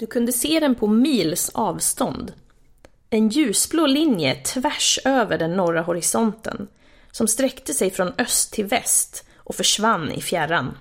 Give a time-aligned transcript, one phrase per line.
[0.00, 2.32] Du kunde se den på mils avstånd.
[3.10, 6.68] En ljusblå linje tvärs över den norra horisonten
[7.10, 10.78] som sträckte sig från öst till väst och försvann i fjärran.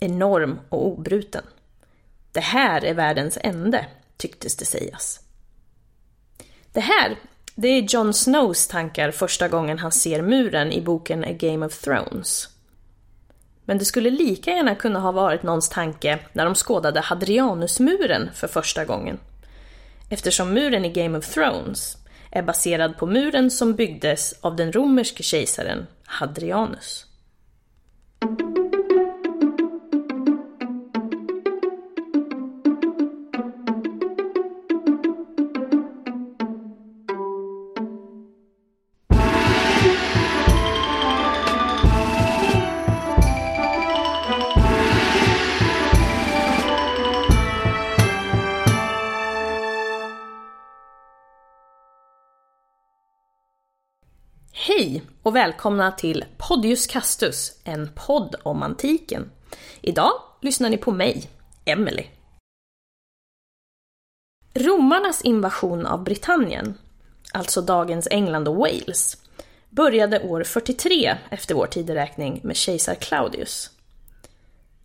[0.00, 1.44] Enorm och obruten.
[2.32, 5.20] Det här är världens ände, tycktes det sägas.
[6.72, 7.18] Det här,
[7.54, 11.80] det är Jon Snows tankar första gången han ser muren i boken A Game of
[11.80, 12.53] Thrones.
[13.64, 18.48] Men det skulle lika gärna kunna ha varit någons tanke när de skådade Hadrianusmuren för
[18.48, 19.18] första gången.
[20.10, 21.96] Eftersom muren i Game of Thrones
[22.30, 27.06] är baserad på muren som byggdes av den romerske kejsaren Hadrianus.
[55.24, 59.30] Och välkomna till Podius Castus, en podd om antiken.
[59.80, 61.30] Idag lyssnar ni på mig,
[61.64, 62.06] Emily.
[64.54, 66.78] Romarnas invasion av Britannien,
[67.32, 69.16] alltså dagens England och Wales,
[69.70, 73.70] började år 43 efter vår tideräkning med kejsar Claudius.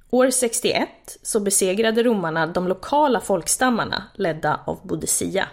[0.10, 0.90] År 61
[1.22, 5.48] så besegrade romarna de lokala folkstammarna ledda av Boudicca.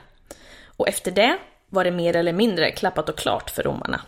[0.76, 4.00] Och efter det var det mer eller mindre klappat och klart för romarna.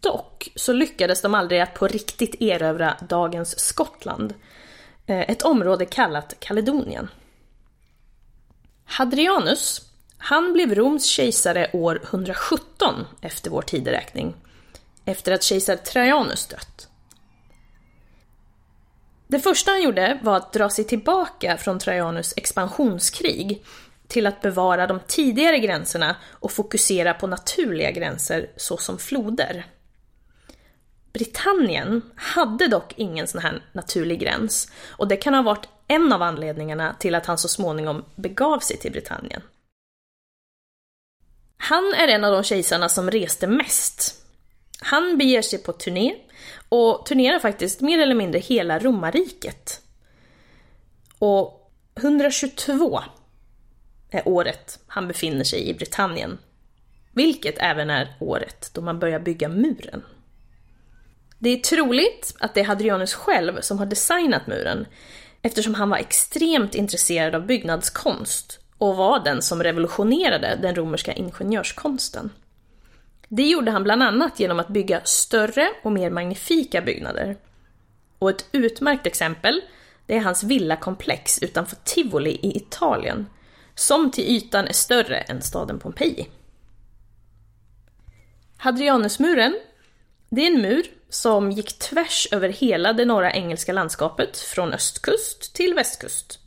[0.00, 4.34] Dock så lyckades de aldrig att på riktigt erövra dagens Skottland,
[5.06, 7.08] eh, ett område kallat Kaledonien.
[8.84, 9.82] Hadrianus,
[10.18, 14.34] han blev Roms kejsare år 117 efter vår tideräkning,
[15.04, 16.88] efter att kejsar Trajanus dött.
[19.28, 23.64] Det första han gjorde var att dra sig tillbaka från Trajanus expansionskrig
[24.06, 29.66] till att bevara de tidigare gränserna och fokusera på naturliga gränser såsom floder.
[31.18, 36.22] Britannien hade dock ingen sån här naturlig gräns och det kan ha varit en av
[36.22, 39.42] anledningarna till att han så småningom begav sig till Britannien.
[41.56, 44.24] Han är en av de kejsarna som reste mest.
[44.80, 46.14] Han beger sig på turné
[46.68, 49.80] och turnerar faktiskt mer eller mindre hela romarriket.
[51.18, 53.00] Och 122
[54.10, 56.38] är året han befinner sig i Britannien.
[57.12, 60.02] Vilket även är året då man börjar bygga muren.
[61.38, 64.86] Det är troligt att det är Hadrianus själv som har designat muren
[65.42, 72.30] eftersom han var extremt intresserad av byggnadskonst och var den som revolutionerade den romerska ingenjörskonsten.
[73.28, 77.36] Det gjorde han bland annat genom att bygga större och mer magnifika byggnader.
[78.18, 79.60] Och ett utmärkt exempel
[80.06, 83.26] det är hans villakomplex utanför Tivoli i Italien,
[83.74, 86.28] som till ytan är större än staden Pompeji.
[88.56, 89.58] Hadrianusmuren,
[90.28, 95.54] det är en mur som gick tvärs över hela det norra engelska landskapet från östkust
[95.54, 96.38] till västkust.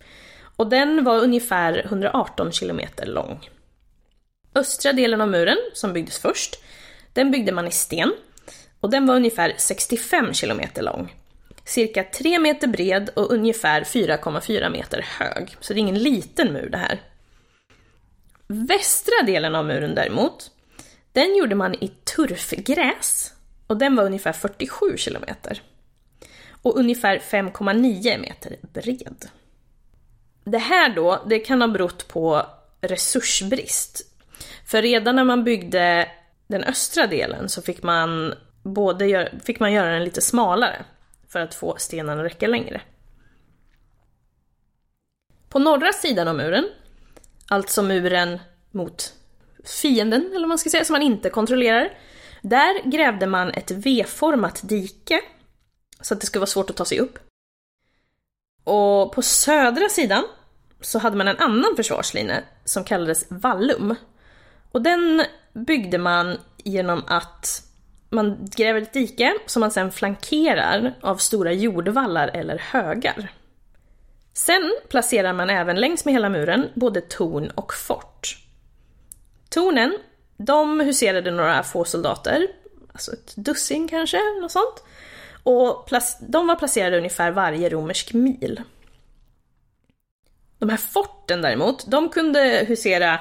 [0.55, 3.49] Och den var ungefär 118 kilometer lång.
[4.55, 6.63] Östra delen av muren, som byggdes först,
[7.13, 8.13] den byggde man i sten
[8.79, 11.15] och den var ungefär 65 kilometer lång.
[11.65, 16.69] Cirka 3 meter bred och ungefär 4,4 meter hög, så det är ingen liten mur
[16.69, 17.01] det här.
[18.47, 20.51] Västra delen av muren däremot,
[21.11, 23.33] den gjorde man i turfgräs
[23.71, 25.61] och den var ungefär 47 kilometer.
[26.61, 29.25] Och ungefär 5,9 meter bred.
[30.43, 32.45] Det här då, det kan ha berott på
[32.81, 34.01] resursbrist.
[34.65, 36.07] För redan när man byggde
[36.47, 38.33] den östra delen så fick man,
[38.63, 40.85] både göra, fick man göra den lite smalare
[41.27, 42.81] för att få stenarna att räcka längre.
[45.49, 46.69] På norra sidan av muren,
[47.47, 48.39] alltså muren
[48.71, 49.13] mot
[49.81, 51.97] fienden, eller vad man ska säga, som man inte kontrollerar,
[52.41, 55.21] där grävde man ett V-format dike
[56.01, 57.19] så att det skulle vara svårt att ta sig upp.
[58.63, 60.23] Och på södra sidan
[60.81, 63.95] så hade man en annan försvarslinje som kallades vallum.
[64.71, 65.23] Och den
[65.53, 67.63] byggde man genom att
[68.09, 73.31] man gräver ett dike som man sedan flankerar av stora jordvallar eller högar.
[74.33, 78.37] Sen placerar man även längs med hela muren både torn och fort.
[79.49, 79.97] Tornen
[80.45, 82.47] de huserade några få soldater,
[82.93, 84.83] alltså ett dussin kanske, något sånt.
[85.43, 85.89] Och
[86.19, 88.61] de var placerade ungefär varje romersk mil.
[90.57, 93.19] De här forten däremot, de kunde husera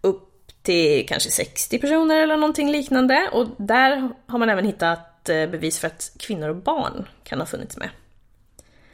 [0.00, 3.28] upp till kanske 60 personer eller någonting liknande.
[3.32, 7.46] Och där har man även hittat eh, bevis för att kvinnor och barn kan ha
[7.46, 7.90] funnits med.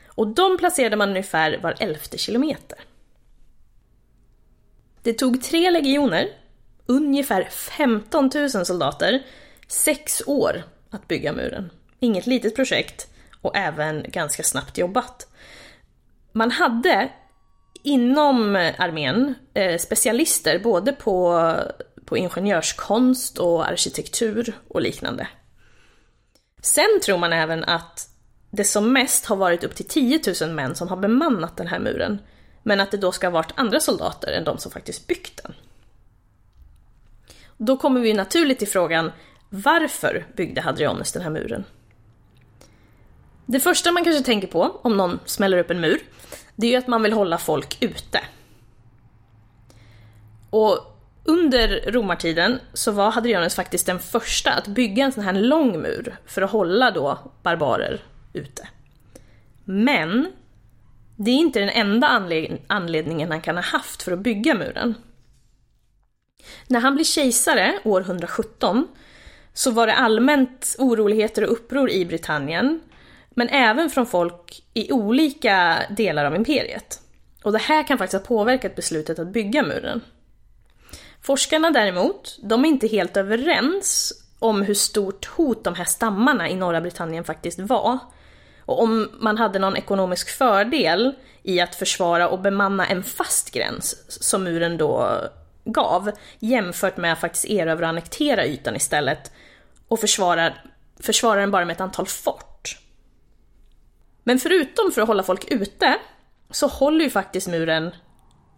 [0.06, 2.78] Och de placerade man ungefär var elfte kilometer.
[5.02, 6.28] Det tog tre legioner,
[6.86, 9.22] ungefär 15 000 soldater,
[9.68, 11.70] sex år att bygga muren.
[12.00, 13.08] Inget litet projekt
[13.40, 15.26] och även ganska snabbt jobbat.
[16.32, 17.10] Man hade
[17.82, 21.52] inom armén eh, specialister både på,
[22.04, 25.28] på ingenjörskonst och arkitektur och liknande.
[26.62, 28.08] Sen tror man även att
[28.50, 31.78] det som mest har varit upp till 10 000 män som har bemannat den här
[31.78, 32.18] muren,
[32.62, 35.54] men att det då ska ha varit andra soldater än de som faktiskt byggt den.
[37.56, 39.12] Då kommer vi naturligt till frågan,
[39.48, 41.64] varför byggde Hadrianus den här muren?
[43.46, 46.00] Det första man kanske tänker på om någon smäller upp en mur,
[46.56, 48.20] det är ju att man vill hålla folk ute.
[50.50, 50.78] Och
[51.24, 56.16] under romartiden så var Hadrianus faktiskt den första att bygga en sån här lång mur
[56.26, 58.00] för att hålla då barbarer
[58.32, 58.68] ute.
[59.64, 60.32] Men
[61.16, 62.06] det är inte den enda
[62.66, 64.94] anledningen han kan ha haft för att bygga muren.
[66.66, 68.88] När han blir kejsare år 117
[69.54, 72.80] så var det allmänt oroligheter och uppror i Britannien,
[73.30, 77.00] men även från folk i olika delar av imperiet.
[77.42, 80.00] Och det här kan faktiskt ha påverkat beslutet att bygga muren.
[81.22, 86.54] Forskarna däremot, de är inte helt överens om hur stort hot de här stammarna i
[86.54, 87.98] norra Britannien faktiskt var.
[88.60, 94.04] Och om man hade någon ekonomisk fördel i att försvara och bemanna en fast gräns
[94.08, 95.20] som muren då
[95.66, 99.32] gav, jämfört med att faktiskt erövra och annektera ytan istället
[99.88, 100.52] och försvara,
[101.00, 102.78] försvara den bara med ett antal fort.
[104.24, 105.98] Men förutom för att hålla folk ute,
[106.50, 107.90] så håller ju faktiskt muren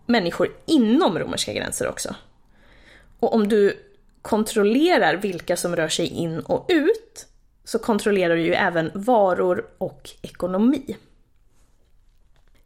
[0.06, 2.14] människor inom romerska gränser också.
[3.20, 3.84] Och om du
[4.22, 7.26] kontrollerar vilka som rör sig in och ut,
[7.64, 10.96] så kontrollerar du ju även varor och ekonomi.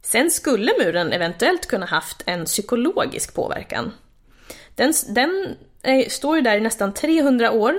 [0.01, 3.91] Sen skulle muren eventuellt kunna haft en psykologisk påverkan.
[4.75, 7.75] Den, den är, står ju där i nästan 300 år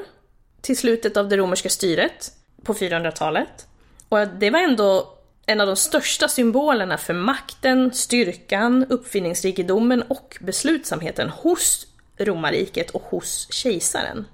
[0.60, 2.32] till slutet av det romerska styret
[2.62, 3.66] på 400-talet.
[4.08, 11.28] Och det var ändå en av de största symbolerna för makten, styrkan, uppfinningsrikedomen och beslutsamheten
[11.28, 11.86] hos
[12.18, 14.26] romarriket och hos kejsaren.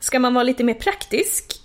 [0.00, 1.60] Ska man vara lite mer praktisk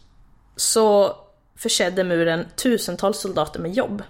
[0.55, 1.15] så
[1.55, 4.03] försedde muren tusentals soldater med jobb.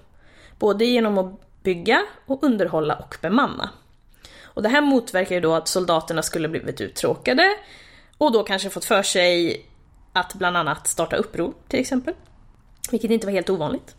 [0.60, 3.69] Både genom att bygga och underhålla och bemanna.
[4.53, 7.50] Och det här motverkar ju då att soldaterna skulle blivit uttråkade
[8.17, 9.65] och då kanske fått för sig
[10.13, 12.13] att bland annat starta uppror till exempel.
[12.91, 13.95] Vilket inte var helt ovanligt.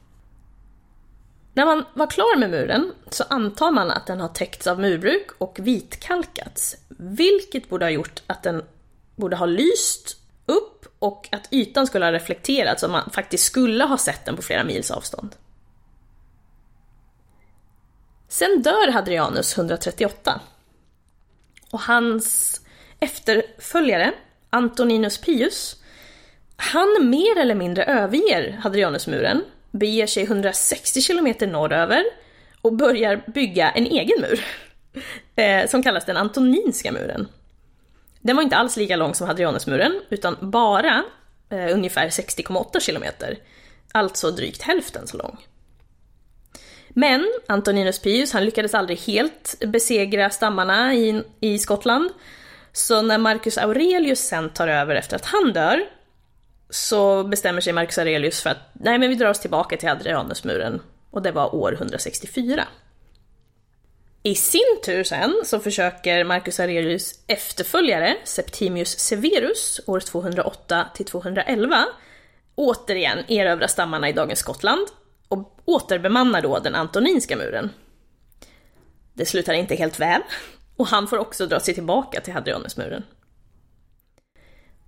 [1.54, 5.26] När man var klar med muren så antar man att den har täckts av murbruk
[5.38, 8.62] och vitkalkats, vilket borde ha gjort att den
[9.16, 10.16] borde ha lyst
[10.46, 14.42] upp och att ytan skulle ha reflekterats så man faktiskt skulle ha sett den på
[14.42, 15.36] flera mils avstånd.
[18.34, 20.40] Sen dör Hadrianus 138.
[21.70, 22.60] Och hans
[23.00, 24.12] efterföljare,
[24.50, 25.76] Antoninus Pius,
[26.56, 32.04] han mer eller mindre överger Hadrianusmuren, beger sig 160 km norröver
[32.62, 34.44] och börjar bygga en egen mur.
[35.37, 37.28] Eh, som kallas den Antoninska muren.
[38.20, 41.04] Den var inte alls lika lång som Hadrianusmuren, utan bara
[41.50, 43.04] eh, ungefär 60,8 km.
[43.92, 45.38] Alltså drygt hälften så lång.
[46.94, 52.11] Men Antoninus Pius han lyckades aldrig helt besegra stammarna i, i Skottland.
[52.73, 55.80] Så när Marcus Aurelius sen tar över efter att han dör
[56.71, 60.80] så bestämmer sig Marcus Aurelius för att nej men vi drar oss tillbaka till Adrianusmuren
[61.11, 62.64] och det var år 164.
[64.23, 71.85] I sin tur sen så försöker Marcus Aurelius efterföljare Septimius Severus år 208 till 211
[72.54, 74.87] återigen erövra stammarna i dagens Skottland
[75.28, 77.71] och återbemannar då den antoninska muren.
[79.14, 80.23] Det slutar inte helt väl
[80.76, 83.04] och han får också dra sig tillbaka till Hadrianusmuren.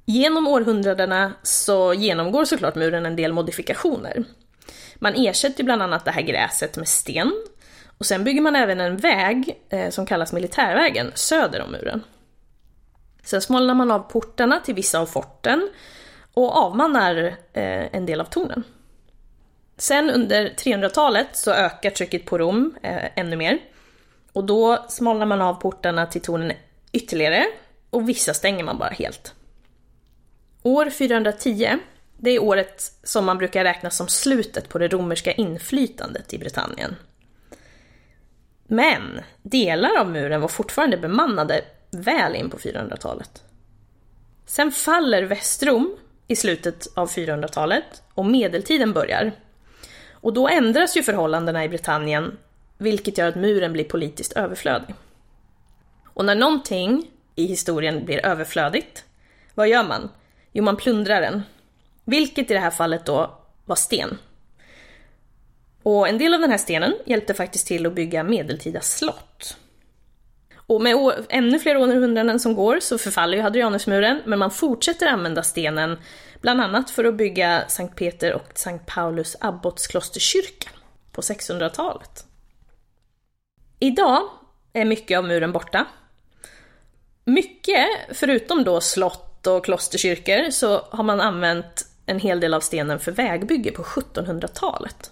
[0.04, 4.24] Genom århundradena så genomgår såklart muren en del modifikationer.
[4.96, 7.32] Man ersätter bland annat det här gräset med sten
[7.98, 12.02] och sen bygger man även en väg eh, som kallas militärvägen söder om muren.
[13.22, 15.70] Sen smalnar man av portarna till vissa av forten
[16.34, 17.16] och avmannar
[17.52, 18.64] eh, en del av tornen.
[19.76, 23.58] Sen under 300-talet så ökar trycket på Rom eh, ännu mer.
[24.32, 26.52] Och då smalnar man av portarna till tornen
[26.92, 27.46] ytterligare
[27.90, 29.34] och vissa stänger man bara helt.
[30.62, 31.78] År 410,
[32.18, 36.96] det är året som man brukar räkna som slutet på det romerska inflytandet i Britannien.
[38.66, 43.42] Men delar av muren var fortfarande bemannade väl in på 400-talet.
[44.46, 49.32] Sen faller Västrom i slutet av 400-talet och medeltiden börjar.
[50.20, 52.38] Och då ändras ju förhållandena i Britannien,
[52.78, 54.94] vilket gör att muren blir politiskt överflödig.
[56.06, 59.04] Och när någonting i historien blir överflödigt,
[59.54, 60.10] vad gör man?
[60.52, 61.42] Jo, man plundrar den.
[62.04, 64.18] Vilket i det här fallet då var sten.
[65.82, 69.56] Och en del av den här stenen hjälpte faktiskt till att bygga medeltida slott.
[70.56, 70.96] Och med
[71.28, 75.98] ännu fler århundraden som går så förfaller ju Hadrianusmuren, men man fortsätter använda stenen
[76.40, 80.70] bland annat för att bygga Sankt Peter och Sankt Paulus abbotsklosterkyrka
[81.12, 82.26] på 600-talet.
[83.78, 84.22] Idag
[84.72, 85.86] är mycket av muren borta.
[87.24, 93.00] Mycket, förutom då slott och klosterkyrkor, så har man använt en hel del av stenen
[93.00, 95.10] för vägbygge på 1700-talet.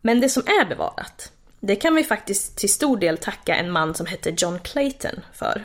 [0.00, 3.94] Men det som är bevarat, det kan vi faktiskt till stor del tacka en man
[3.94, 5.64] som hette John Clayton för.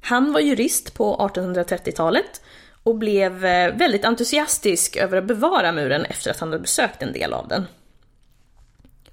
[0.00, 2.42] Han var jurist på 1830-talet
[2.84, 7.12] och blev eh, väldigt entusiastisk över att bevara muren efter att han hade besökt en
[7.12, 7.66] del av den.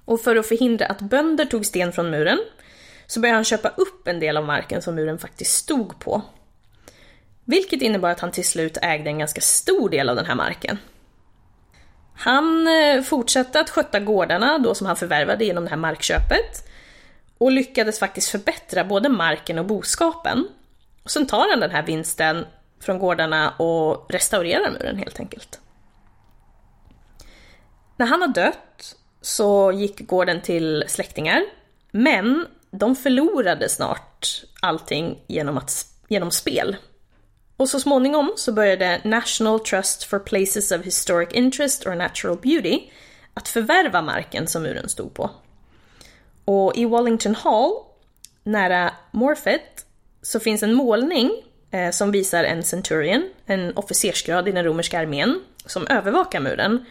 [0.04, 2.38] Och för att förhindra att bönder tog sten från muren
[3.06, 6.22] så började han köpa upp en del av marken som muren faktiskt stod på.
[7.44, 10.78] Vilket innebar att han till slut ägde en ganska stor del av den här marken.
[12.16, 16.68] Han eh, fortsatte att skötta gårdarna då som han förvärvade genom det här markköpet
[17.38, 20.48] och lyckades faktiskt förbättra både marken och boskapen.
[21.02, 22.46] Och sen tar han den här vinsten
[22.82, 25.60] från gårdarna och restaurerar muren helt enkelt.
[27.96, 31.42] När han har dött så gick gården till släktingar,
[31.90, 36.76] men de förlorade snart allting genom, att, genom spel.
[37.56, 42.80] Och så småningom så började National Trust for Places of Historic Interest or Natural Beauty
[43.34, 45.30] att förvärva marken som muren stod på.
[46.44, 47.72] Och i Wallington Hall,
[48.42, 49.86] nära Morfett,
[50.22, 51.30] så finns en målning
[51.72, 56.84] Eh, som visar en centurion, en officersgrad i den romerska armén, som övervakar muren.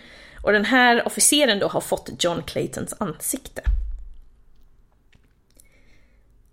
[0.44, 3.62] Och den här officeren då har fått John Claytons ansikte.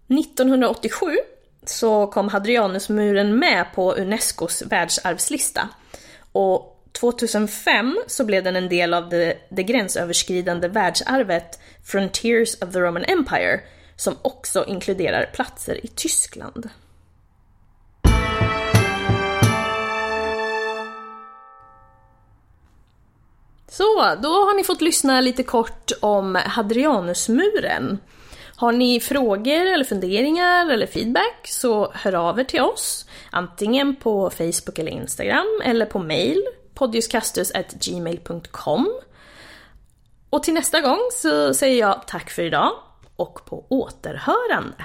[0.09, 1.17] 1987
[1.67, 5.69] så kom Hadrianusmuren med på Unescos världsarvslista.
[6.33, 12.79] Och 2005 så blev den en del av det, det gränsöverskridande världsarvet Frontiers of the
[12.79, 13.61] Roman Empire,
[13.97, 16.71] som också inkluderar platser i Tyskland.
[23.69, 27.99] Så, då har ni fått lyssna lite kort om Hadrianusmuren.
[28.57, 33.07] Har ni frågor eller funderingar eller feedback så hör av er till oss.
[33.31, 36.43] Antingen på Facebook eller Instagram eller på mail
[36.75, 38.93] poddiuskastusgmail.com.
[40.31, 42.73] Och till nästa gång så säger jag tack för idag
[43.17, 44.85] och på återhörande.